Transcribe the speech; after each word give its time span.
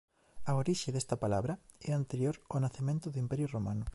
A 0.49 0.51
orixe 0.61 0.93
desta 0.95 1.15
palabra 1.23 1.53
é 1.87 1.91
anterior 1.93 2.35
ao 2.51 2.61
nacemento 2.65 3.05
do 3.09 3.21
Imperio 3.23 3.47
Romano. 3.55 3.85